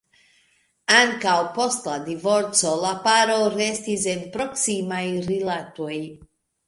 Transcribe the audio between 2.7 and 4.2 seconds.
la paro restis